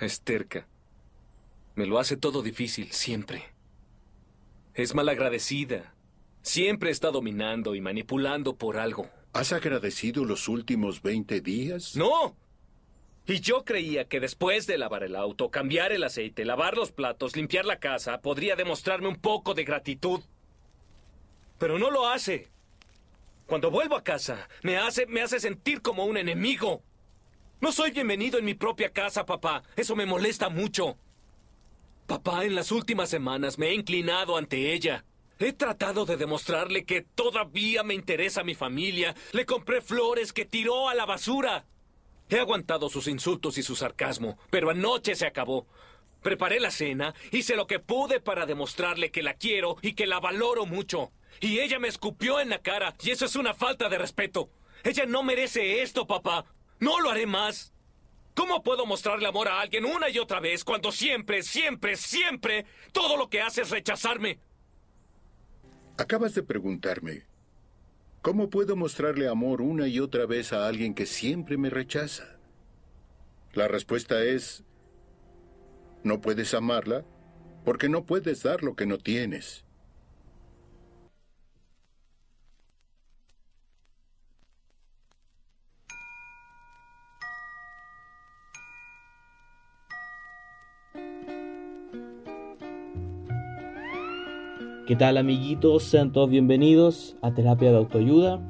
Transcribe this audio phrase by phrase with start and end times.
[0.00, 0.66] Es terca.
[1.74, 3.44] Me lo hace todo difícil, siempre.
[4.74, 5.94] Es malagradecida.
[6.42, 9.10] Siempre está dominando y manipulando por algo.
[9.32, 11.96] ¿Has agradecido los últimos 20 días?
[11.96, 12.34] ¡No!
[13.26, 17.36] Y yo creía que después de lavar el auto, cambiar el aceite, lavar los platos,
[17.36, 20.20] limpiar la casa, podría demostrarme un poco de gratitud.
[21.58, 22.48] Pero no lo hace.
[23.46, 26.82] Cuando vuelvo a casa, me hace, me hace sentir como un enemigo.
[27.60, 29.62] No soy bienvenido en mi propia casa, papá.
[29.76, 30.96] Eso me molesta mucho.
[32.06, 35.04] Papá, en las últimas semanas me he inclinado ante ella.
[35.38, 39.14] He tratado de demostrarle que todavía me interesa mi familia.
[39.32, 41.66] Le compré flores que tiró a la basura.
[42.30, 45.66] He aguantado sus insultos y su sarcasmo, pero anoche se acabó.
[46.22, 50.18] Preparé la cena, hice lo que pude para demostrarle que la quiero y que la
[50.18, 51.12] valoro mucho.
[51.40, 54.48] Y ella me escupió en la cara, y eso es una falta de respeto.
[54.82, 56.46] Ella no merece esto, papá.
[56.80, 57.72] No lo haré más.
[58.34, 63.16] ¿Cómo puedo mostrarle amor a alguien una y otra vez cuando siempre, siempre, siempre todo
[63.16, 64.38] lo que hace es rechazarme?
[65.98, 67.24] Acabas de preguntarme,
[68.22, 72.36] ¿Cómo puedo mostrarle amor una y otra vez a alguien que siempre me rechaza?
[73.54, 74.62] La respuesta es,
[76.04, 77.06] no puedes amarla
[77.64, 79.64] porque no puedes dar lo que no tienes.
[94.90, 95.84] ¿Qué tal amiguitos?
[95.84, 98.40] Sean todos bienvenidos a Terapia de Autoayuda.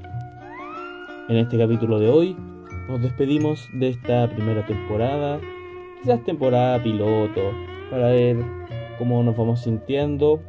[1.28, 2.34] En este capítulo de hoy
[2.88, 5.38] nos despedimos de esta primera temporada,
[6.00, 7.42] quizás temporada piloto,
[7.90, 8.38] para ver
[8.96, 10.40] cómo nos vamos sintiendo.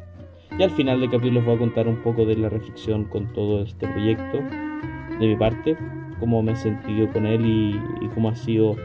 [0.58, 3.34] Y al final del capítulo les voy a contar un poco de la reflexión con
[3.34, 4.38] todo este proyecto,
[5.20, 5.76] de mi parte,
[6.22, 8.78] cómo me he sentido con él y, y cómo ha sido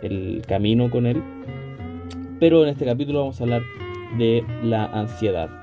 [0.00, 1.22] el camino con él.
[2.40, 3.60] Pero en este capítulo vamos a hablar
[4.16, 5.61] de la ansiedad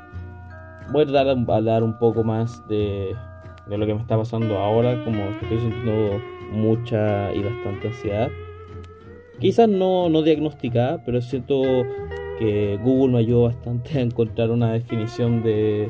[0.92, 3.16] voy a dar, a dar un poco más de,
[3.68, 6.22] de, lo que me está pasando ahora, como estoy sintiendo
[6.52, 8.30] mucha y bastante ansiedad.
[9.40, 11.62] Quizás no, no diagnosticada, pero siento
[12.40, 15.90] que Google me ayudó bastante a encontrar una definición de,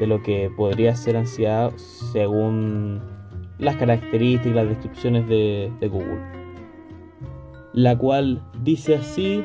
[0.00, 3.00] de lo que podría ser ansiedad según
[3.58, 6.20] las características, las descripciones de, de Google.
[7.74, 9.44] La cual dice así,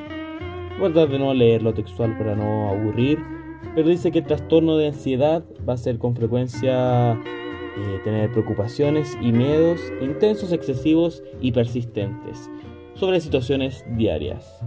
[0.80, 3.33] voy a tratar de no leerlo textual para no aburrir
[3.76, 9.18] pero dice que el trastorno de ansiedad va a ser con frecuencia eh, tener preocupaciones
[9.22, 12.50] y miedos intensos, excesivos y persistentes
[12.94, 14.60] sobre situaciones diarias.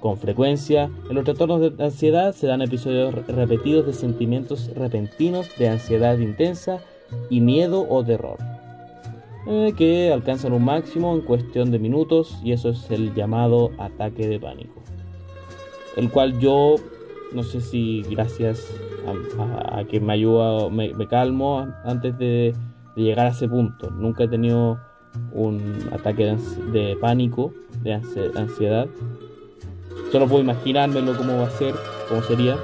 [0.00, 5.68] Con frecuencia, en los trastornos de ansiedad se dan episodios repetidos de sentimientos repentinos de
[5.68, 6.80] ansiedad intensa
[7.28, 8.38] y miedo o terror,
[9.46, 14.26] eh, que alcanzan un máximo en cuestión de minutos y eso es el llamado ataque
[14.26, 14.80] de pánico,
[15.96, 16.76] el cual yo
[17.32, 18.72] no sé si gracias
[19.70, 22.54] a, que me ayuda, me, calmo antes de,
[22.96, 23.90] llegar a ese punto.
[23.90, 24.78] Nunca he tenido
[25.32, 26.36] un ataque
[26.72, 27.94] de, pánico, de
[28.34, 28.88] ansiedad.
[30.10, 31.74] Solo puedo imaginármelo cómo va a ser,
[32.08, 32.56] cómo sería.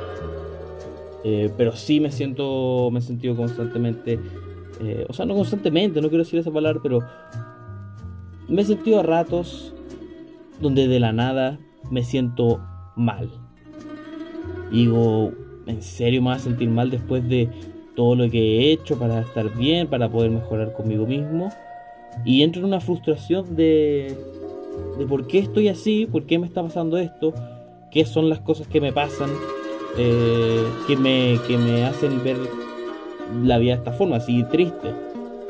[1.25, 4.19] Eh, pero sí me siento, me he sentido constantemente,
[4.81, 6.99] eh, o sea, no constantemente, no quiero decir esa palabra, pero
[8.49, 9.73] me he sentido a ratos
[10.61, 11.61] donde de la nada
[11.93, 12.61] me siento
[12.97, 13.42] mal
[14.73, 15.33] digo,
[15.67, 17.49] ¿en serio me voy a sentir mal después de
[17.95, 21.51] todo lo que he hecho para estar bien, para poder mejorar conmigo mismo?
[22.25, 24.17] Y entro en una frustración de,
[24.99, 27.33] de por qué estoy así, por qué me está pasando esto,
[27.91, 29.31] qué son las cosas que me pasan,
[29.99, 32.37] eh, que, me, que me hacen ver
[33.45, 34.91] la vida de esta forma, así triste.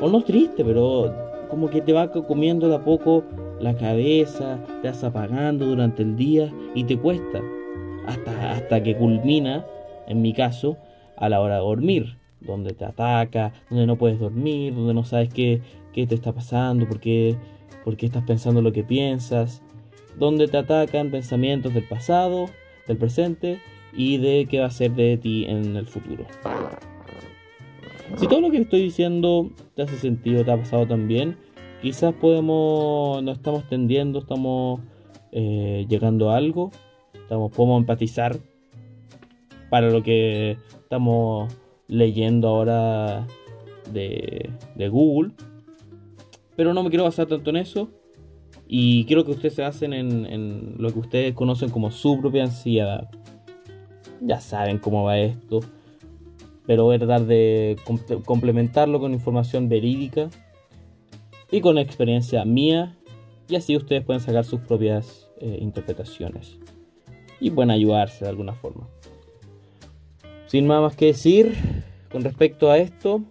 [0.00, 1.12] O no triste, pero
[1.49, 3.22] como que te va comiendo de a poco
[3.60, 7.41] la cabeza, te vas apagando durante el día y te cuesta
[8.06, 9.64] hasta, hasta que culmina,
[10.06, 10.76] en mi caso,
[11.16, 15.32] a la hora de dormir, donde te ataca, donde no puedes dormir, donde no sabes
[15.32, 15.60] qué,
[15.92, 17.36] qué te está pasando, por qué,
[17.98, 19.62] estás pensando lo que piensas,
[20.18, 22.47] donde te atacan pensamientos del pasado,
[22.86, 23.60] del presente
[23.92, 26.27] y de qué va a ser de ti en el futuro.
[28.16, 31.36] Si todo lo que estoy diciendo te hace sentido, te ha pasado también,
[31.80, 34.80] quizás podemos, nos estamos tendiendo, estamos
[35.30, 36.71] eh, llegando a algo
[37.32, 38.38] Podemos empatizar
[39.70, 41.50] para lo que estamos
[41.88, 43.26] leyendo ahora
[43.90, 44.50] de,
[44.90, 45.32] Google.
[46.56, 47.88] Pero no me quiero basar tanto en eso.
[48.68, 52.44] Y quiero que ustedes se basen en, en lo que ustedes conocen como su propia
[52.44, 53.10] ansiedad.
[54.20, 55.60] Ya saben cómo va esto.
[56.66, 57.76] Pero voy a tratar de
[58.24, 60.28] complementarlo con información verídica
[61.50, 62.94] y con experiencia mía.
[63.48, 66.61] Y así ustedes pueden sacar sus propias eh, interpretaciones
[67.42, 68.89] y pueden ayudarse de alguna forma.
[70.47, 71.54] Sin nada más que decir
[72.12, 73.22] con respecto a esto,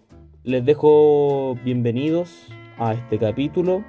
[0.44, 2.48] les dejo bienvenidos
[2.78, 3.86] a este capítulo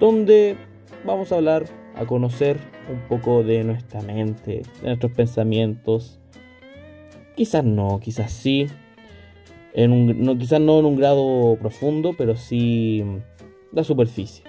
[0.00, 0.56] donde
[1.04, 2.58] vamos a hablar, a conocer
[2.90, 6.18] un poco de nuestra mente, de nuestros pensamientos.
[7.36, 8.66] Quizás no, quizás sí.
[9.74, 13.04] En un, quizás no en un grado profundo, pero sí
[13.72, 14.44] la superficie.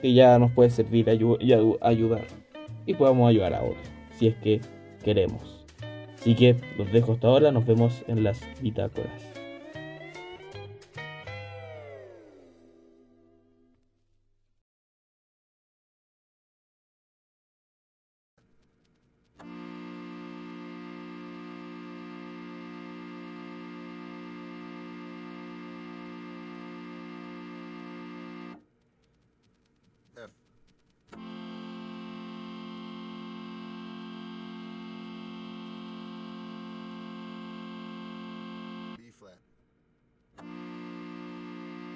[0.00, 1.08] Que ya nos puede servir
[1.40, 1.52] y
[1.82, 2.22] ayudar.
[2.86, 3.86] Y podemos ayudar a otros,
[4.18, 4.60] si es que
[5.04, 5.64] queremos.
[6.14, 9.31] Así que los dejo hasta ahora, nos vemos en las bitácoras.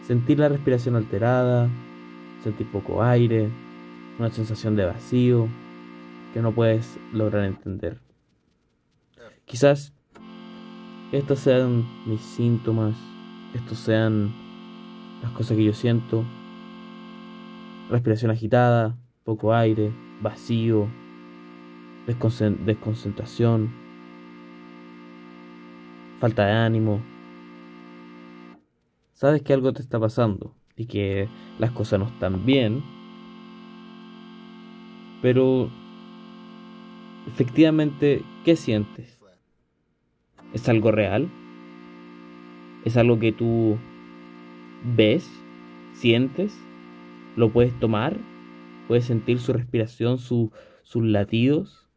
[0.06, 1.68] Sentir la respiración alterada,
[2.44, 3.50] sentir poco aire,
[4.20, 5.48] una sensación de vacío
[6.32, 7.98] que no puedes lograr entender.
[9.46, 9.92] Quizás
[11.10, 12.96] estos sean mis síntomas,
[13.52, 14.32] estos sean
[15.22, 16.24] las cosas que yo siento.
[17.90, 19.90] Respiración agitada, poco aire,
[20.22, 20.86] vacío,
[22.06, 23.74] desconcentración,
[26.20, 27.00] falta de ánimo,
[29.16, 31.28] sabes que algo te está pasando y que
[31.58, 32.84] las cosas no están bien,
[35.22, 35.70] pero
[37.26, 39.18] efectivamente, ¿qué sientes?
[40.52, 41.30] ¿Es algo real?
[42.84, 43.78] ¿Es algo que tú
[44.84, 45.28] ves?
[45.94, 46.56] ¿Sientes?
[47.36, 48.18] ¿Lo puedes tomar?
[48.86, 50.50] ¿Puedes sentir su respiración, sus
[50.94, 51.88] latidos?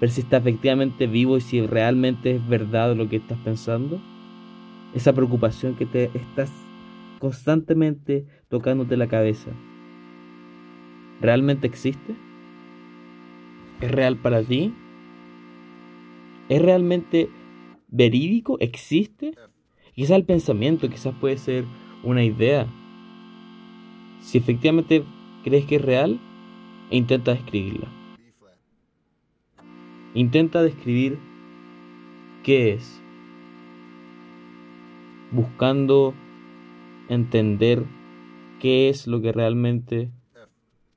[0.00, 4.00] Ver si está efectivamente vivo y si realmente es verdad lo que estás pensando
[4.94, 6.52] esa preocupación que te estás
[7.18, 9.50] constantemente tocándote la cabeza,
[11.20, 12.16] ¿realmente existe?
[13.80, 14.74] ¿Es real para ti?
[16.48, 17.30] ¿Es realmente
[17.88, 18.58] verídico?
[18.60, 19.34] ¿Existe?
[19.94, 21.64] Quizás el pensamiento, quizás puede ser
[22.02, 22.66] una idea.
[24.20, 25.04] Si efectivamente
[25.44, 26.20] crees que es real,
[26.90, 27.88] intenta describirla.
[30.14, 31.18] Intenta describir
[32.42, 33.00] qué es
[35.32, 36.14] buscando
[37.08, 37.84] entender
[38.60, 40.10] qué es lo que realmente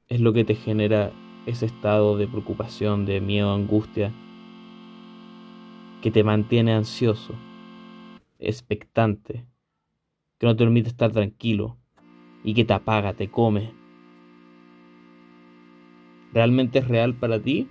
[0.08, 1.12] es lo que te genera
[1.46, 4.14] ese estado de preocupación, de miedo, angustia,
[6.02, 7.34] que te mantiene ansioso,
[8.40, 9.46] expectante,
[10.38, 11.78] que no te permite estar tranquilo
[12.44, 13.72] y que te apaga, te come.
[16.34, 17.68] ¿Realmente es real para ti?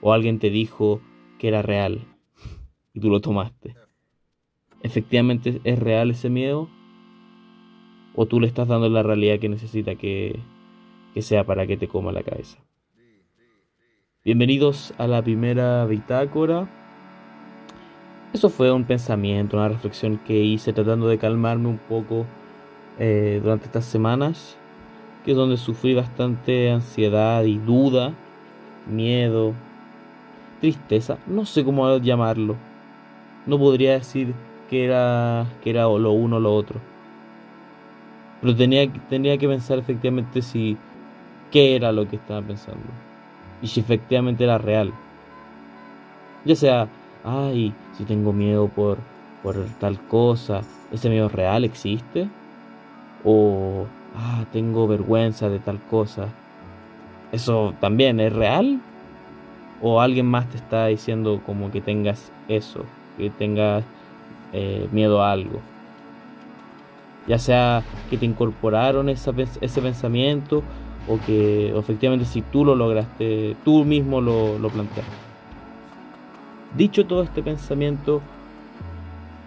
[0.00, 1.00] ¿O alguien te dijo
[1.38, 2.06] que era real
[2.92, 3.83] y tú lo tomaste?
[4.84, 6.68] ¿Efectivamente es real ese miedo?
[8.14, 10.38] ¿O tú le estás dando la realidad que necesita que,
[11.20, 12.58] sea para que te coma la cabeza?
[14.26, 16.68] Bienvenidos a la primera bitácora.
[18.34, 22.26] Eso fue un pensamiento, una reflexión que hice tratando de calmarme un poco
[22.98, 24.58] eh, durante estas semanas,
[25.24, 28.12] que es donde sufrí bastante ansiedad y duda,
[28.86, 29.54] miedo,
[30.60, 32.56] tristeza, no sé cómo llamarlo.
[33.46, 34.34] No podría decir
[34.68, 36.80] que era, que era lo uno o lo otro.
[38.40, 40.76] Pero tenía, tenía que pensar efectivamente si
[41.50, 42.82] qué era lo que estaba pensando.
[43.62, 44.92] Y si efectivamente era real.
[46.44, 46.88] Ya sea,
[47.24, 48.98] ay, si tengo miedo por,
[49.42, 50.60] por tal cosa,
[50.92, 52.28] ¿ese miedo real existe?
[53.24, 56.28] O, ah, tengo vergüenza de tal cosa.
[57.32, 58.80] ¿Eso también es real?
[59.80, 62.84] ¿O alguien más te está diciendo como que tengas eso?
[63.16, 63.84] Que tengas
[64.54, 65.60] eh, miedo a algo.
[67.26, 69.32] Ya sea que te incorporaron ese
[69.82, 70.62] pensamiento
[71.08, 75.12] o que efectivamente si tú lo lograste, tú mismo lo, lo planteaste.
[76.76, 78.20] Dicho todo este pensamiento,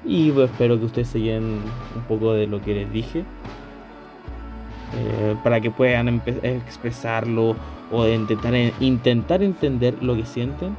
[0.06, 1.62] y pues, espero que ustedes se llenen
[1.96, 3.24] un poco de lo que les dije,
[4.96, 7.56] eh, para que puedan expresarlo
[7.92, 10.76] o intentar, intentar entender lo que sienten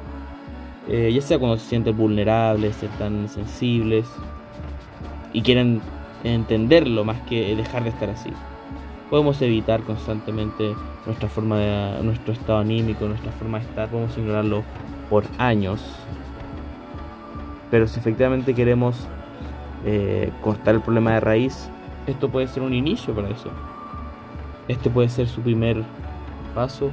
[0.88, 4.07] eh, ya sea cuando se sienten vulnerables, están sensibles
[5.35, 5.83] y quieren
[6.25, 8.30] entenderlo más que dejar de estar así.
[9.11, 14.62] Podemos evitar constantemente nuestra forma de, nuestro estado anímico, nuestra forma de estar, podemos ignorarlo
[15.11, 15.83] por años.
[17.71, 18.97] Pero si efectivamente queremos
[19.85, 21.68] eh, cortar el problema de raíz,
[22.07, 23.50] esto puede ser un inicio para eso.
[24.68, 25.83] Este puede ser su primer
[26.54, 26.90] paso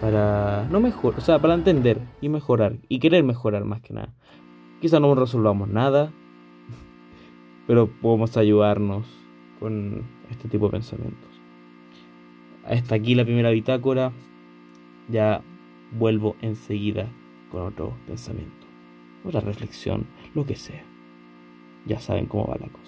[0.00, 4.14] para no mejor, o sea, para entender y mejorar y querer mejorar más que nada.
[4.80, 6.12] Quizá no resolvamos nada,
[7.66, 9.06] pero podemos ayudarnos
[9.58, 11.28] con este tipo de pensamientos.
[12.64, 14.12] Hasta aquí la primera bitácora.
[15.10, 15.40] Ya
[15.92, 17.08] vuelvo enseguida
[17.50, 18.66] con otro pensamiento,
[19.24, 20.84] otra reflexión, lo que sea.
[21.86, 22.87] Ya saben cómo va la cosa.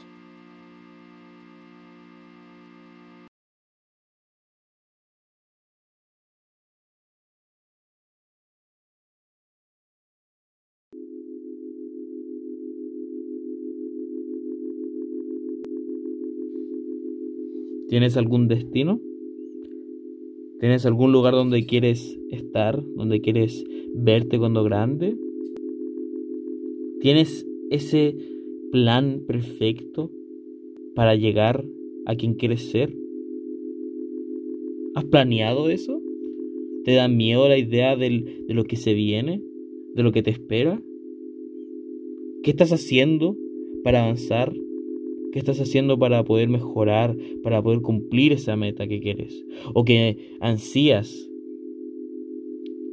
[17.90, 19.00] ¿Tienes algún destino?
[20.60, 23.64] ¿Tienes algún lugar donde quieres estar, donde quieres
[23.96, 25.16] verte cuando grande?
[27.00, 28.14] ¿Tienes ese
[28.70, 30.12] plan perfecto
[30.94, 31.64] para llegar
[32.06, 32.96] a quien quieres ser?
[34.94, 36.00] ¿Has planeado eso?
[36.84, 39.42] ¿Te da miedo la idea de lo que se viene?
[39.96, 40.80] ¿De lo que te espera?
[42.44, 43.36] ¿Qué estás haciendo
[43.82, 44.54] para avanzar?
[45.32, 49.44] ¿Qué estás haciendo para poder mejorar, para poder cumplir esa meta que quieres?
[49.74, 51.30] O que ansías,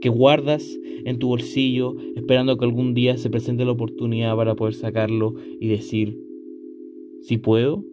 [0.01, 4.75] que guardas en tu bolsillo esperando que algún día se presente la oportunidad para poder
[4.75, 6.19] sacarlo y decir,
[7.21, 7.83] si puedo,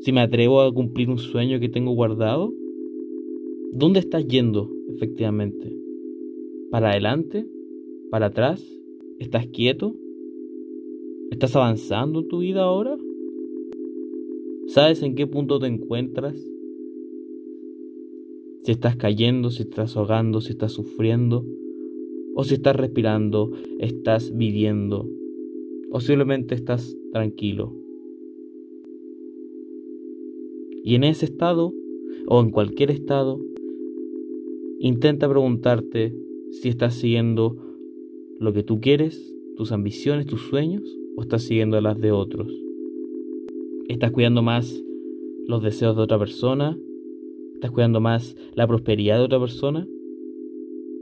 [0.00, 2.52] si me atrevo a cumplir un sueño que tengo guardado.
[3.72, 5.76] ¿Dónde estás yendo efectivamente?
[6.70, 7.46] ¿Para adelante?
[8.10, 8.64] ¿Para atrás?
[9.18, 9.94] ¿Estás quieto?
[11.30, 12.96] ¿Estás avanzando en tu vida ahora?
[14.68, 16.36] ¿Sabes en qué punto te encuentras?
[18.64, 21.46] Si estás cayendo, si estás ahogando, si estás sufriendo,
[22.34, 25.08] o si estás respirando, estás viviendo,
[25.92, 27.76] o simplemente estás tranquilo.
[30.82, 31.72] Y en ese estado,
[32.26, 33.40] o en cualquier estado,
[34.80, 36.12] intenta preguntarte
[36.50, 37.56] si estás siguiendo
[38.40, 40.82] lo que tú quieres, tus ambiciones, tus sueños,
[41.16, 42.65] o estás siguiendo las de otros.
[43.88, 44.82] ¿Estás cuidando más
[45.46, 46.76] los deseos de otra persona?
[47.54, 49.86] ¿Estás cuidando más la prosperidad de otra persona?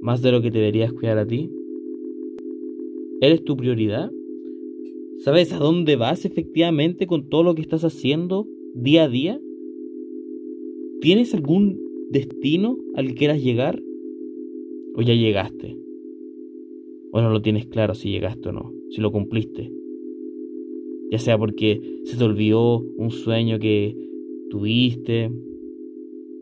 [0.03, 1.50] ¿Más de lo que deberías cuidar a ti?
[3.23, 4.12] ¿Eres tu prioridad?
[5.21, 9.41] ¿Sabes a dónde vas efectivamente con todo lo que estás haciendo día a día?
[11.00, 13.83] ¿Tienes algún destino al que quieras llegar?
[14.95, 15.79] ¿O ya llegaste?
[17.12, 18.75] ¿O no lo tienes claro si llegaste o no?
[18.91, 19.73] Si lo cumpliste
[21.11, 23.97] ya sea porque se te olvidó un sueño que
[24.51, 25.31] tuviste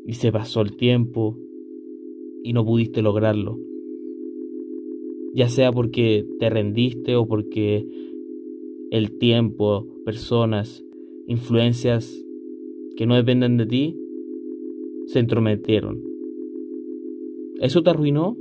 [0.06, 1.38] y se pasó el tiempo
[2.42, 3.58] y no pudiste lograrlo,
[5.34, 7.86] ya sea porque te rendiste o porque
[8.90, 10.84] el tiempo, personas,
[11.26, 12.24] influencias
[12.96, 13.96] que no dependen de ti
[15.06, 16.02] se entrometieron.
[17.60, 18.36] ¿Eso te arruinó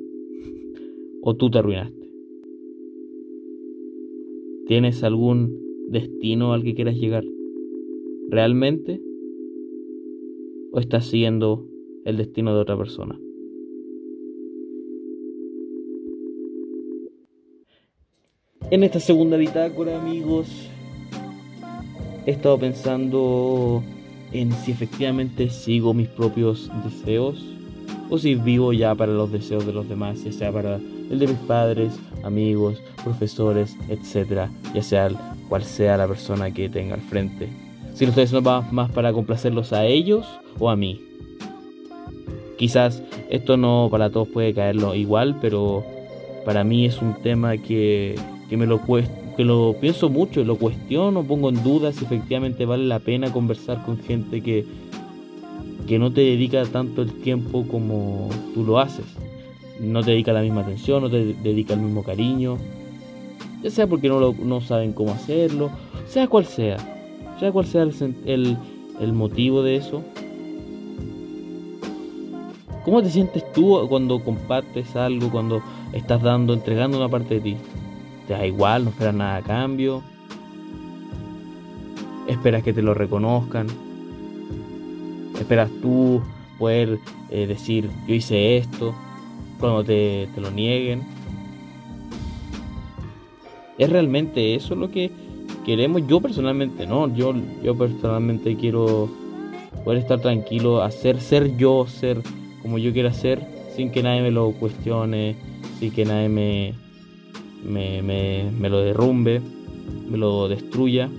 [1.22, 2.12] o tú te arruinaste?
[4.66, 7.24] ¿Tienes algún destino al que quieras llegar?
[8.30, 9.02] ¿Realmente?
[10.72, 11.68] ¿O estás siguiendo
[12.06, 13.20] el destino de otra persona?
[18.70, 20.48] En esta segunda bitácora, amigos,
[22.26, 23.84] he estado pensando
[24.32, 27.61] en si efectivamente sigo mis propios deseos
[28.12, 31.28] o si vivo ya para los deseos de los demás, ya sea para el de
[31.28, 34.50] mis padres, amigos, profesores, etc.
[34.76, 35.10] Ya sea
[35.48, 37.48] cual sea la persona que tenga al frente.
[37.94, 40.28] Si lo estoy haciendo más para complacerlos a ellos
[40.60, 41.02] o a mí.
[42.58, 45.86] Quizás esto no para todos puede caerlo igual, pero
[46.46, 48.16] para mí es un tema que,
[48.50, 48.82] que me lo
[49.38, 53.86] que lo pienso mucho, lo cuestiono, pongo en duda si efectivamente vale la pena conversar
[53.86, 54.66] con gente que,
[55.92, 59.06] que no te dedica tanto el tiempo como tú lo haces.
[59.78, 62.58] No te dedica la misma atención, no te dedica el mismo cariño
[63.62, 65.70] ya sea porque no, no saben cómo hacerlo,
[66.08, 66.78] sea cual sea,
[67.40, 68.58] sea cual sea el,
[69.00, 70.02] el motivo de eso.
[72.86, 77.58] ¿Cómo te sientes tú cuando compartes algo, cuando estás dando, entregando una parte de ti?
[78.28, 80.02] ¿Te da igual, no esperas nada a cambio?
[82.28, 83.68] ¿Esperas que te lo reconozcan?
[85.42, 86.22] ¿Esperas tú
[86.60, 87.00] poder
[87.32, 88.94] eh, decir, yo hice esto,
[89.60, 91.02] cuando te, te lo nieguen?
[93.78, 95.10] ¿Es realmente eso lo que
[95.66, 96.06] queremos?
[96.08, 97.34] Yo personalmente no, yo,
[97.64, 99.10] yo personalmente quiero
[99.84, 102.22] poder estar tranquilo, hacer ser yo, ser
[102.62, 103.42] como yo quiera ser,
[103.76, 105.36] sin que nadie me lo cuestione,
[105.80, 106.76] sin que nadie me,
[107.66, 108.04] me,
[108.52, 109.42] me, lo derrumbe,
[110.08, 111.10] me lo destruya.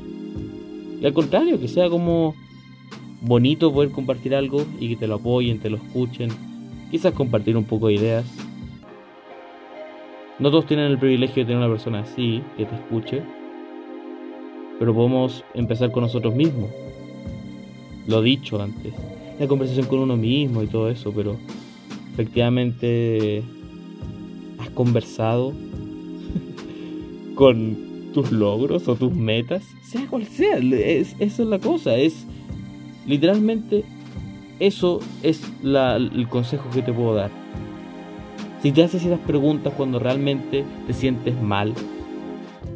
[1.01, 2.37] Y al contrario, que sea como
[3.23, 6.31] bonito poder compartir algo y que te lo apoyen, te lo escuchen,
[6.91, 8.25] quizás compartir un poco de ideas.
[10.39, 13.23] No todos tienen el privilegio de tener una persona así, que te escuche,
[14.79, 16.71] pero podemos empezar con nosotros mismos.
[18.09, 18.93] Lo dicho antes,
[19.39, 21.37] la conversación con uno mismo y todo eso, pero
[22.13, 23.45] efectivamente
[24.59, 25.53] has conversado
[27.37, 32.27] con tus logros o tus metas, sea cual sea, es, eso es la cosa, es
[33.07, 33.85] literalmente
[34.59, 37.31] eso es el consejo que te puedo dar.
[38.63, 41.75] Si te haces esas preguntas cuando realmente te sientes mal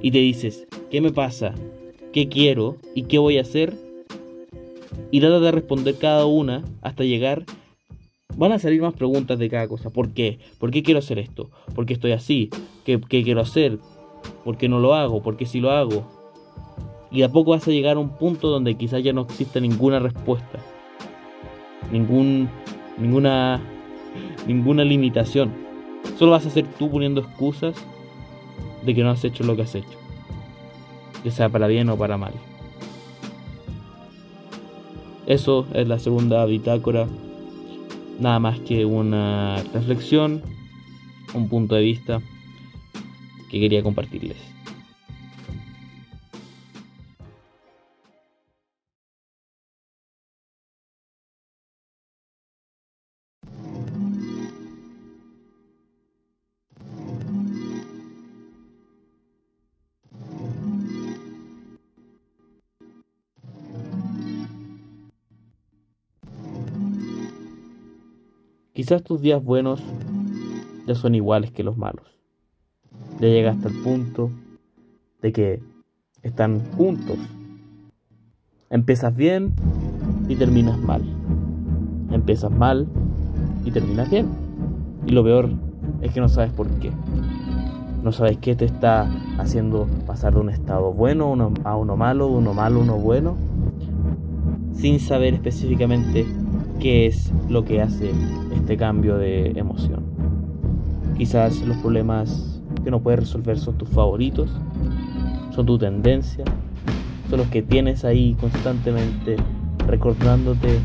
[0.02, 1.54] y te dices, ¿qué me pasa?
[2.12, 2.76] ¿Qué quiero?
[2.94, 3.74] ¿Y qué voy a hacer?
[5.10, 7.44] Y trata de responder cada una hasta llegar
[8.36, 9.90] van a salir más preguntas de cada cosa.
[9.90, 10.38] ¿Por qué?
[10.58, 11.50] ¿Por qué quiero hacer esto?
[11.74, 12.50] ¿Por qué estoy así?
[12.84, 13.78] ¿Qué, quiero hacer?
[14.44, 15.22] ¿Por qué no lo hago?
[15.22, 16.15] ¿Por qué sí lo hago?
[17.16, 19.98] Y a poco vas a llegar a un punto donde quizás ya no exista ninguna
[19.98, 20.58] respuesta.
[21.90, 22.50] Ningún,
[22.98, 23.58] ninguna,
[24.46, 25.50] ninguna limitación.
[26.18, 27.74] Solo vas a ser tú poniendo excusas
[28.84, 29.98] de que no has hecho lo que has hecho.
[31.24, 32.34] Ya sea para bien o para mal.
[35.26, 37.08] Eso es la segunda bitácora
[38.20, 40.42] nada más que una reflexión,
[41.32, 42.20] un punto de vista
[43.48, 44.55] que quería compartirles.
[68.76, 69.82] Quizás tus días buenos
[70.86, 72.04] ya son iguales que los malos.
[73.18, 74.30] Ya llega hasta el punto
[75.22, 75.62] de que
[76.22, 77.16] están juntos.
[78.68, 79.54] Empiezas bien
[80.28, 81.02] y terminas mal.
[82.10, 82.86] Empiezas mal
[83.64, 84.28] y terminas bien.
[85.06, 85.48] Y lo peor
[86.02, 86.92] es que no sabes por qué.
[88.02, 91.34] No sabes qué te está haciendo pasar de un estado bueno
[91.64, 93.38] a uno malo, uno malo, uno bueno,
[94.74, 96.26] sin saber específicamente
[96.80, 98.10] qué es lo que hace
[98.54, 100.04] este cambio de emoción.
[101.16, 104.50] Quizás los problemas que no puedes resolver son tus favoritos,
[105.54, 106.44] son tu tendencia,
[107.28, 109.36] son los que tienes ahí constantemente
[109.86, 110.78] recordándote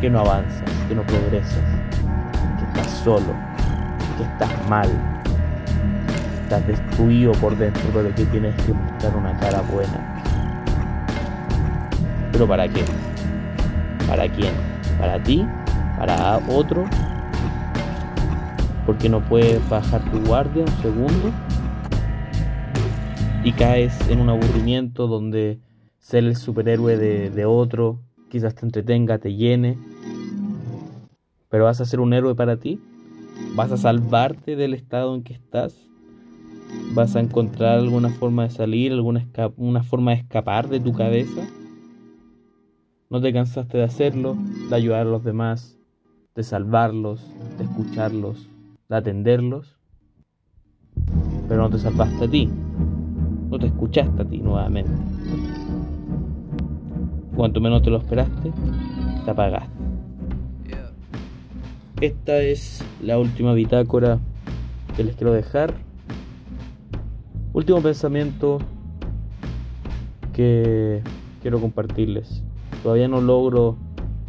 [0.00, 1.64] que no avanzas, que no progresas,
[2.58, 3.34] que estás solo,
[4.16, 4.88] que estás mal,
[6.42, 10.22] estás destruido por dentro, pero que tienes que mostrar una cara buena.
[12.32, 12.82] ¿Pero para qué?
[14.10, 14.52] ¿Para quién?
[14.98, 15.46] ¿Para ti?
[15.96, 16.84] ¿Para otro?
[18.84, 21.30] Porque no puedes bajar tu guardia un segundo
[23.44, 25.60] y caes en un aburrimiento donde
[26.00, 29.78] ser el superhéroe de, de otro quizás te entretenga, te llene.
[31.48, 32.80] Pero vas a ser un héroe para ti.
[33.54, 35.88] Vas a salvarte del estado en que estás.
[36.94, 39.24] Vas a encontrar alguna forma de salir, alguna
[39.56, 41.42] una forma de escapar de tu cabeza.
[43.12, 44.36] No te cansaste de hacerlo,
[44.68, 45.76] de ayudar a los demás,
[46.36, 47.20] de salvarlos,
[47.58, 48.48] de escucharlos,
[48.88, 49.76] de atenderlos.
[51.48, 52.48] Pero no te salvaste a ti.
[53.50, 54.92] No te escuchaste a ti nuevamente.
[57.34, 58.52] Cuanto menos te lo esperaste,
[59.24, 59.74] te apagaste.
[62.00, 64.20] Esta es la última bitácora
[64.96, 65.74] que les quiero dejar.
[67.54, 68.60] Último pensamiento
[70.32, 71.02] que
[71.42, 72.44] quiero compartirles.
[72.82, 73.76] Todavía no logro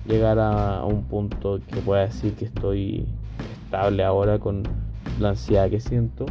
[0.07, 3.05] llegar a un punto que pueda decir que estoy
[3.65, 4.63] estable ahora con
[5.19, 6.25] la ansiedad que siento.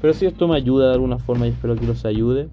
[0.00, 2.48] Pero si esto me ayuda de alguna forma y espero que los ayude.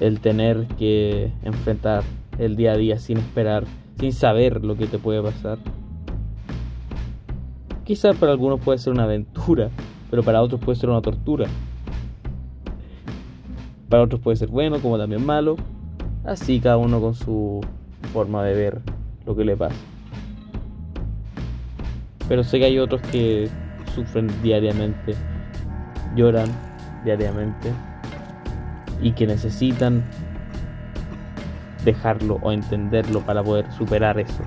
[0.00, 2.04] El tener que enfrentar
[2.38, 3.64] el día a día sin esperar,
[3.98, 5.58] sin saber lo que te puede pasar.
[7.84, 9.70] Quizás para algunos puede ser una aventura,
[10.10, 11.46] pero para otros puede ser una tortura.
[13.88, 15.56] Para otros puede ser bueno, como también malo.
[16.24, 17.60] Así cada uno con su
[18.12, 18.80] forma de ver
[19.24, 19.76] lo que le pasa.
[22.28, 23.48] Pero sé que hay otros que
[23.94, 25.14] sufren diariamente,
[26.16, 26.48] lloran
[27.04, 27.72] diariamente
[29.00, 30.02] y que necesitan
[31.84, 34.42] dejarlo o entenderlo para poder superar eso.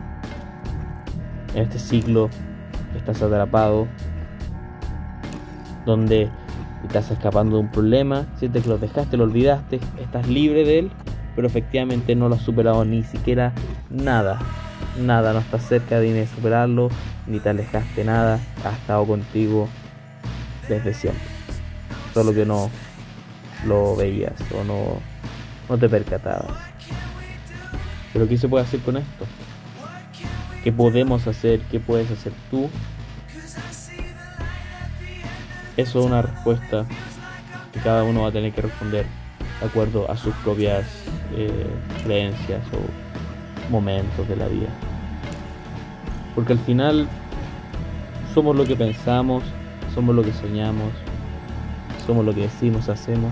[1.56, 2.30] En este ciclo
[2.96, 3.88] estás atrapado,
[5.86, 6.30] donde
[6.90, 10.92] estás escapando de un problema, sientes que lo dejaste, lo olvidaste, estás libre de él,
[11.36, 13.54] pero efectivamente no lo has superado ni siquiera
[13.92, 14.40] nada.
[15.00, 16.90] Nada, no estás cerca de superarlo,
[17.28, 19.70] ni te alejaste nada, ha estado contigo
[20.68, 21.22] desde siempre.
[22.14, 22.72] Solo que no
[23.68, 25.00] lo veías o no,
[25.70, 26.58] no te percatabas.
[28.12, 29.26] Pero ¿qué se puede hacer con esto?
[30.64, 32.68] qué podemos hacer, qué puedes hacer tú.
[35.80, 36.86] Eso es una respuesta
[37.72, 39.06] que cada uno va a tener que responder
[39.62, 40.86] de acuerdo a sus propias
[41.34, 41.68] eh,
[42.04, 44.68] creencias o momentos de la vida.
[46.36, 47.08] Porque al final
[48.34, 49.42] somos lo que pensamos,
[49.96, 50.92] somos lo que soñamos,
[52.06, 53.32] somos lo que decimos, hacemos.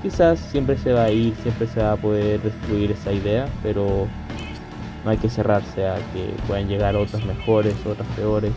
[0.00, 4.06] Quizás siempre se va a ir, siempre se va a poder destruir esa idea, pero
[5.04, 8.52] no hay que cerrarse a que puedan llegar otras mejores, otras peores.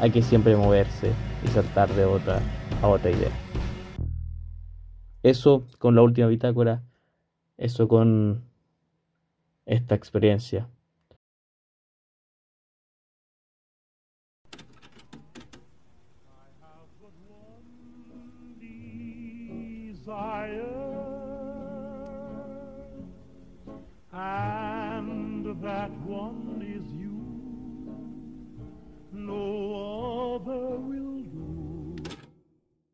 [0.00, 1.12] Hay que siempre moverse
[1.44, 2.40] y saltar de otra
[2.82, 3.30] a otra idea.
[5.22, 6.82] Eso con la última bitácora,
[7.56, 8.42] eso con
[9.66, 10.68] esta experiencia.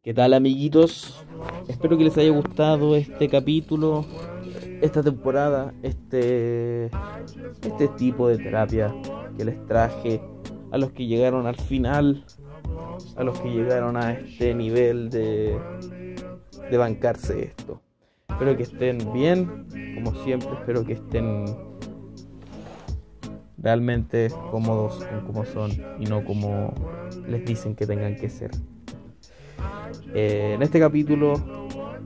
[0.09, 1.23] ¿Qué tal amiguitos?
[1.69, 4.07] Espero que les haya gustado este capítulo,
[4.81, 6.87] esta temporada, este,
[7.61, 8.91] este tipo de terapia
[9.37, 10.23] que les traje
[10.73, 12.25] a los que llegaron al final,
[13.17, 15.61] a los que llegaron a este nivel de,
[16.71, 17.83] de bancarse esto.
[18.31, 21.45] Espero que estén bien, como siempre, espero que estén
[23.59, 26.73] realmente cómodos como son y no como
[27.29, 28.53] les dicen que tengan que ser.
[30.15, 31.35] Eh, en este capítulo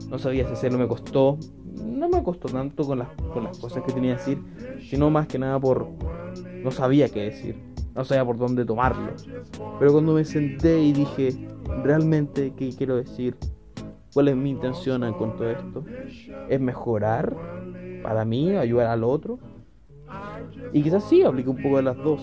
[0.09, 1.37] no sabía si hacerlo, me costó.
[1.83, 4.43] No me costó tanto con las, con las cosas que tenía que decir,
[4.89, 5.87] sino más que nada por.
[6.63, 7.57] No sabía qué decir,
[7.93, 9.13] no sabía por dónde tomarlo.
[9.79, 11.29] Pero cuando me senté y dije,
[11.83, 13.35] realmente, ¿qué quiero decir?
[14.13, 15.83] ¿Cuál es mi intención con todo esto?
[16.47, 17.35] ¿Es mejorar
[18.03, 19.39] para mí, ayudar al otro?
[20.71, 22.21] Y quizás sí, aplique un poco de las dos,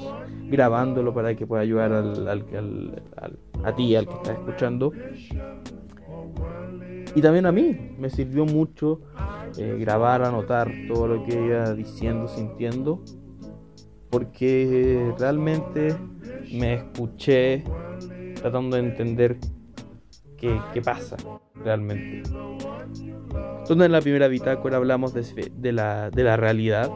[0.48, 4.92] grabándolo para que pueda ayudar al, al, a ti, al que está escuchando.
[7.14, 9.00] Y también a mí, me sirvió mucho
[9.58, 13.02] eh, grabar, anotar todo lo que iba diciendo, sintiendo,
[14.10, 15.96] porque realmente
[16.52, 17.64] me escuché
[18.40, 19.38] tratando de entender
[20.36, 21.16] qué, qué pasa
[21.64, 22.22] realmente.
[23.34, 26.90] Entonces en la primera bitácora hablamos de, de, la, de la realidad,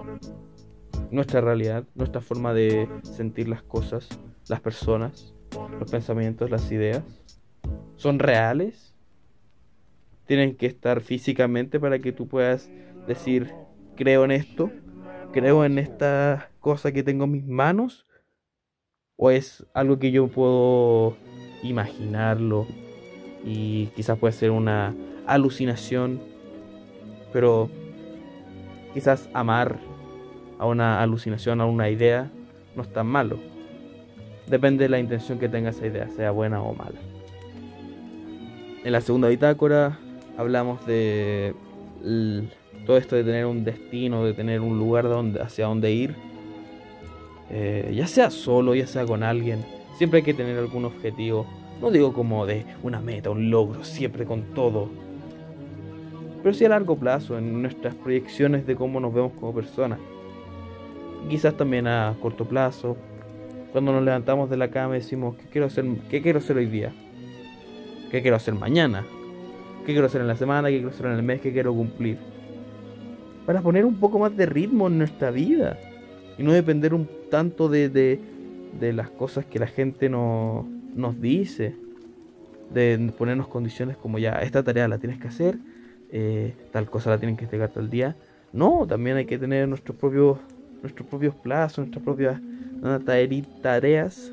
[1.14, 4.09] nuestra realidad, nuestra forma de sentir las cosas,
[4.48, 5.33] las personas,
[5.79, 7.03] los pensamientos, las ideas.
[7.96, 8.94] ¿Son reales?
[10.27, 12.70] ¿Tienen que estar físicamente para que tú puedas
[13.07, 13.53] decir,
[13.96, 14.70] creo en esto?
[15.33, 18.07] ¿Creo en esta cosa que tengo en mis manos?
[19.16, 21.16] ¿O es algo que yo puedo
[21.62, 22.66] imaginarlo
[23.44, 24.94] y quizás puede ser una
[25.27, 26.20] alucinación?
[27.33, 27.70] Pero
[28.92, 29.79] quizás amar
[30.58, 32.30] a una alucinación, a una idea,
[32.76, 33.38] no es tan malo.
[34.46, 36.98] Depende de la intención que tenga esa idea, sea buena o mala.
[38.84, 39.98] En la segunda bitácora
[40.36, 41.54] hablamos de
[42.86, 45.06] todo esto de tener un destino, de tener un lugar
[45.40, 46.14] hacia donde ir.
[47.50, 49.64] Eh, ya sea solo, ya sea con alguien.
[49.96, 51.46] Siempre hay que tener algún objetivo.
[51.80, 54.90] No digo como de una meta, un logro, siempre con todo.
[56.42, 59.98] Pero sí a largo plazo, en nuestras proyecciones de cómo nos vemos como personas
[61.28, 62.96] quizás también a corto plazo.
[63.72, 66.92] Cuando nos levantamos de la cama decimos, ¿qué quiero hacer, qué quiero hacer hoy día?
[68.10, 69.04] ¿Qué quiero hacer mañana?
[69.84, 70.68] ¿Qué quiero hacer en la semana?
[70.68, 71.40] ¿Qué quiero hacer en el mes?
[71.40, 72.18] ¿Qué quiero cumplir?
[73.44, 75.78] Para poner un poco más de ritmo en nuestra vida.
[76.38, 81.74] Y no depender un tanto de, de, las cosas que la gente no, nos dice.
[82.72, 85.58] De ponernos condiciones como ya, esta tarea la tienes que hacer,
[86.10, 88.16] eh, tal cosa la tienes que entregar el día.
[88.52, 90.38] No, también hay que tener nuestros propios
[90.85, 92.40] nuestros propios plazos, nuestras propias
[93.62, 94.31] tareas,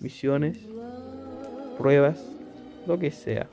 [0.00, 0.58] misiones,
[1.78, 2.22] pruebas,
[2.86, 3.46] lo que sea.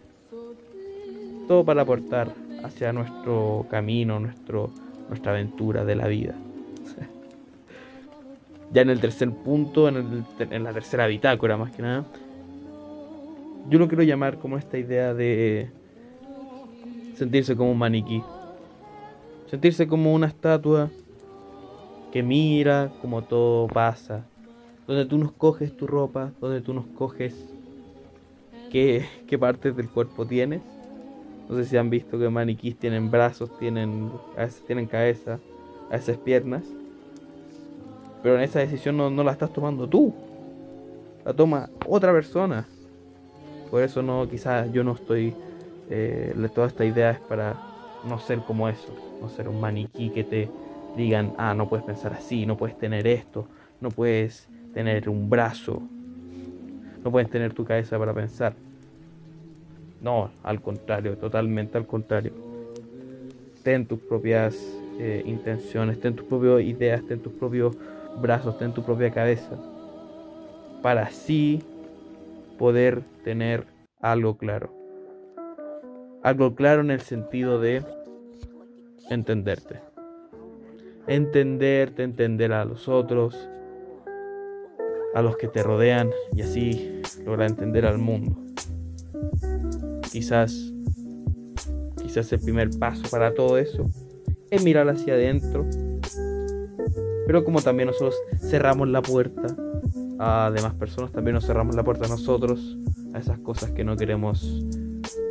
[1.47, 4.69] Todo para aportar hacia nuestro camino, nuestro,
[5.07, 6.35] nuestra aventura de la vida.
[8.73, 12.03] ya en el tercer punto, en, en la tercera bitácora más que nada,
[13.69, 15.69] yo lo quiero llamar como esta idea de
[17.15, 18.21] sentirse como un maniquí.
[19.49, 20.89] Sentirse como una estatua
[22.11, 24.25] que mira como todo pasa,
[24.85, 27.33] donde tú nos coges tu ropa, donde tú nos coges
[28.71, 30.61] qué, qué partes del cuerpo tienes.
[31.49, 34.11] No sé si han visto que maniquís tienen brazos, tienen,
[34.67, 35.39] tienen cabeza,
[35.89, 36.63] a veces piernas.
[38.23, 40.13] Pero en esa decisión no, no la estás tomando tú.
[41.25, 42.67] La toma otra persona.
[43.69, 45.33] Por eso no, quizás yo no estoy.
[45.89, 47.55] Eh, toda esta idea es para
[48.07, 48.93] no ser como eso.
[49.21, 50.49] No ser un maniquí que te
[50.95, 53.47] digan, ah, no puedes pensar así, no puedes tener esto,
[53.79, 55.81] no puedes tener un brazo,
[57.03, 58.53] no puedes tener tu cabeza para pensar.
[60.01, 62.33] No, al contrario, totalmente al contrario.
[63.63, 64.55] Ten tus propias
[64.99, 67.75] eh, intenciones, ten tus propias ideas, ten tus propios
[68.19, 69.57] brazos, ten tu propia cabeza.
[70.81, 71.61] Para así
[72.57, 73.65] poder tener
[73.99, 74.73] algo claro.
[76.23, 77.83] Algo claro en el sentido de
[79.09, 79.90] entenderte.
[81.07, 83.49] Entenderte, entender a los otros,
[85.13, 88.37] a los que te rodean y así lograr entender al mundo.
[90.11, 90.73] Quizás,
[92.01, 93.89] quizás el primer paso para todo eso
[94.49, 95.65] es mirar hacia adentro.
[97.25, 99.55] Pero como también nosotros cerramos la puerta
[100.19, 102.77] a demás personas, también nos cerramos la puerta a nosotros,
[103.13, 104.63] a esas cosas que no queremos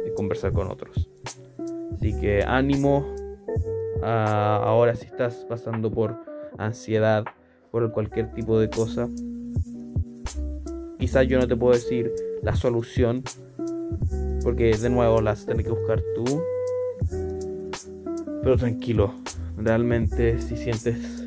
[0.06, 1.08] eh, conversar con otros.
[1.94, 3.14] Así que ánimo,
[4.02, 6.16] ah, ahora si estás pasando por
[6.58, 7.24] ansiedad,
[7.70, 9.08] por cualquier tipo de cosa,
[10.98, 13.22] quizás yo no te puedo decir la solución,
[14.42, 16.42] porque de nuevo las tienes que buscar tú.
[18.42, 19.14] Pero tranquilo,
[19.56, 21.26] realmente si sientes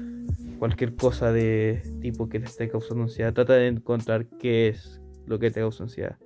[0.60, 5.40] cualquier cosa de tipo que te esté causando ansiedad, trata de encontrar qué es lo
[5.40, 6.18] que te causa ansiedad.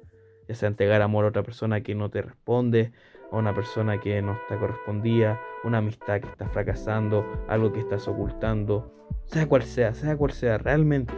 [0.47, 2.91] Ya sea entregar amor a otra persona que no te responde,
[3.31, 8.07] a una persona que no está correspondida, una amistad que está fracasando, algo que estás
[8.07, 8.93] ocultando,
[9.25, 11.13] sea cual sea, sea cual sea, realmente.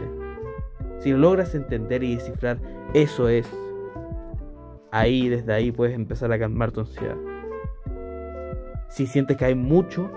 [0.98, 2.58] Si logras entender y descifrar,
[2.94, 3.50] eso es.
[4.92, 7.16] Ahí, desde ahí puedes empezar a calmar tu ansiedad.
[8.88, 10.10] Si sientes que hay mucho,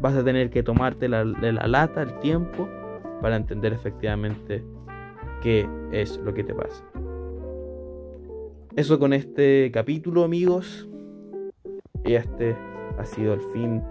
[0.00, 2.68] vas a tener que tomarte la, la lata, el tiempo,
[3.22, 4.62] para entender efectivamente
[5.42, 6.84] qué es lo que te pasa.
[8.76, 10.88] Eso con este capítulo, amigos.
[12.04, 12.56] Y este
[13.00, 13.82] ha sido el fin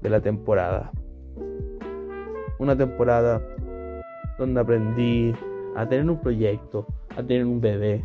[0.00, 0.90] de la temporada.
[2.58, 3.42] Una temporada
[4.38, 5.34] donde aprendí
[5.76, 8.04] a tener un proyecto, a tener un bebé,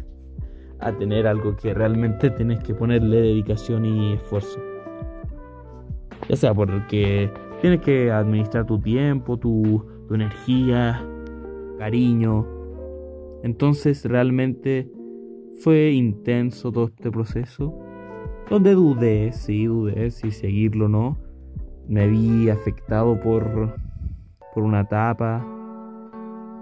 [0.80, 4.60] a tener algo que realmente tienes que ponerle dedicación y esfuerzo.
[6.28, 11.02] Ya sea porque tienes que administrar tu tiempo, tu, energía,
[11.80, 12.46] cariño.
[13.44, 14.92] Entonces realmente
[15.62, 17.74] fue intenso todo este proceso.
[18.52, 21.18] Donde dudé, sí, dudé si seguirlo o no.
[21.88, 23.74] Me vi afectado por,
[24.54, 25.42] por una etapa,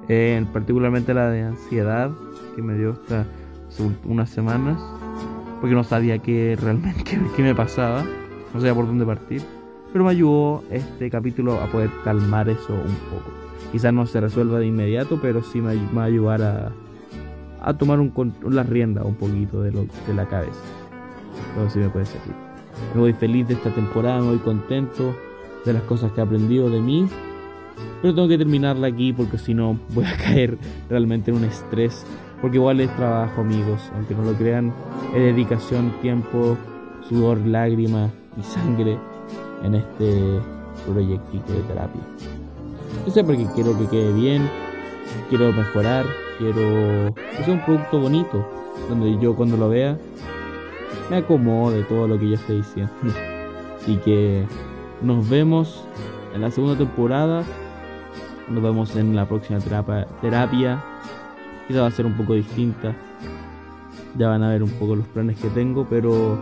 [0.07, 2.11] eh, particularmente la de ansiedad
[2.55, 3.25] que me dio hasta
[4.05, 4.79] unas semanas,
[5.59, 7.03] porque no sabía qué realmente
[7.35, 8.03] qué me pasaba,
[8.53, 9.41] no sabía por dónde partir,
[9.91, 13.31] pero me ayudó este capítulo a poder calmar eso un poco.
[13.71, 16.71] Quizás no se resuelva de inmediato, pero sí me, va a ayudar a,
[17.63, 18.13] a tomar un,
[18.47, 20.78] la rienda un poquito de, lo, de la cabeza.
[21.55, 22.35] Todo sí me puede servir.
[22.93, 25.15] Me voy feliz de esta temporada, me voy contento
[25.65, 27.07] de las cosas que he aprendido de mí.
[28.01, 30.57] Pero tengo que terminarla aquí porque si no voy a caer
[30.89, 32.05] realmente en un estrés.
[32.41, 33.91] Porque igual es trabajo, amigos.
[33.95, 34.73] Aunque no lo crean,
[35.13, 36.57] es dedicación, tiempo,
[37.07, 38.97] sudor, lágrimas y sangre
[39.63, 40.39] en este
[40.87, 42.01] proyectito de terapia.
[43.05, 44.49] Yo sé porque quiero que quede bien,
[45.29, 46.05] quiero mejorar,
[46.37, 48.47] quiero que sea un producto bonito,
[48.87, 49.97] donde yo cuando lo vea
[51.09, 52.93] me acomodo de todo lo que yo estoy diciendo.
[53.81, 54.45] Así que
[55.01, 55.83] nos vemos
[56.33, 57.43] en la segunda temporada.
[58.49, 60.07] Nos vemos en la próxima terapia.
[60.21, 60.83] terapia.
[61.67, 62.95] Quizá va a ser un poco distinta.
[64.17, 66.37] Ya van a ver un poco los planes que tengo, pero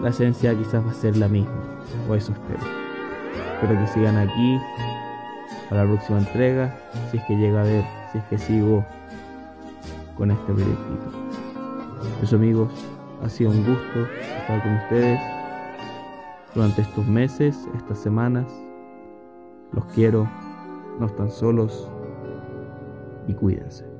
[0.00, 1.52] la esencia quizás va a ser la misma.
[2.08, 2.60] O eso espero.
[3.54, 4.58] Espero que sigan aquí
[5.68, 6.76] para la próxima entrega.
[7.10, 8.84] Si es que llega a ver, si es que sigo
[10.16, 11.10] con este proyectito.
[12.22, 12.70] Eso amigos,
[13.24, 14.06] ha sido un gusto
[14.38, 15.20] estar con ustedes
[16.54, 18.46] durante estos meses, estas semanas.
[19.72, 20.28] Los quiero,
[21.00, 21.90] no están solos
[23.26, 23.93] y cuídense.